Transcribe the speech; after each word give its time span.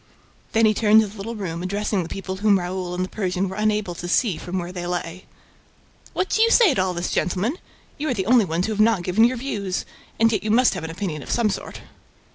Then 0.53 0.65
he 0.65 0.73
turned 0.73 1.01
to 1.01 1.07
the 1.07 1.15
little 1.15 1.35
room, 1.35 1.61
addressing 1.61 2.01
the 2.01 2.09
people 2.09 2.37
whom 2.37 2.57
Raoul 2.57 2.95
and 2.95 3.05
the 3.05 3.09
Persian 3.09 3.47
were 3.47 3.55
unable 3.55 3.93
to 3.93 4.07
see 4.07 4.35
from 4.35 4.57
where 4.57 4.71
they 4.71 4.87
lay. 4.87 5.25
"What 6.13 6.27
do 6.29 6.41
you 6.41 6.49
say 6.49 6.73
to 6.73 6.81
all 6.81 6.95
this, 6.95 7.11
gentlemen? 7.11 7.59
You 7.99 8.09
are 8.09 8.13
the 8.15 8.25
only 8.25 8.45
ones 8.45 8.65
who 8.65 8.71
have 8.73 8.79
not 8.81 9.03
given 9.03 9.25
your 9.25 9.37
views. 9.37 9.85
And 10.19 10.31
yet 10.31 10.41
you 10.43 10.49
must 10.49 10.73
have 10.73 10.83
an 10.83 10.89
opinion 10.89 11.21
of 11.21 11.29
some 11.29 11.51
sort." 11.51 11.81